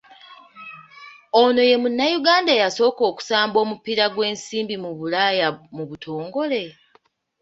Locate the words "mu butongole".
5.75-6.61